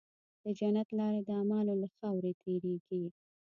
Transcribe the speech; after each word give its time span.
د 0.43 0.45
جنت 0.59 0.87
لاره 0.99 1.19
د 1.23 1.29
اعمالو 1.39 1.73
له 1.81 1.87
خاورې 1.95 2.31
تېرېږي. 2.43 3.03